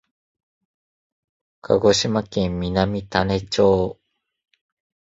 [1.61, 3.99] 鹿児島県南種子町